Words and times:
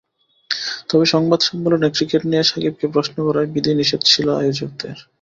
তবে 0.89 1.05
সংবাদ 1.05 1.39
সম্মেলনে 1.41 1.87
ক্রিকেট 1.89 2.21
নিয়ে 2.25 2.43
সাকিবকে 2.43 2.85
প্রশ্ন 2.95 3.15
করায় 3.27 3.51
বিধিনিষেধ 3.53 4.01
ছিল 4.05 4.27
আয়োজকদের। 4.35 4.95